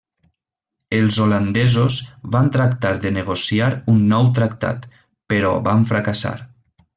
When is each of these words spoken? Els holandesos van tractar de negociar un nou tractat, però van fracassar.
Els 0.99 1.17
holandesos 1.25 1.97
van 2.37 2.49
tractar 2.55 2.93
de 3.03 3.11
negociar 3.19 3.69
un 3.95 4.01
nou 4.15 4.33
tractat, 4.39 4.89
però 5.35 5.53
van 5.69 5.87
fracassar. 5.93 6.35